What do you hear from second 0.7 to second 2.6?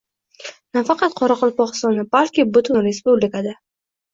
Nafaqat Qoraqalpog'istonda, balki